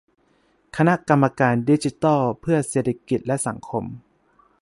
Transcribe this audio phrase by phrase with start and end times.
[0.77, 3.83] คณะกรรมการดิจิทัลเพื่อเศรษฐกิจและสังคม